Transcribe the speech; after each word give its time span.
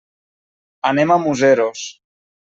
Anem 0.91 1.13
a 1.15 1.17
Museros. 1.25 1.83